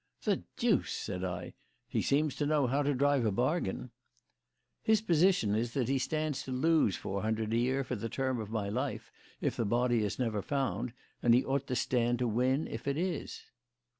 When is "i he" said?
1.23-2.01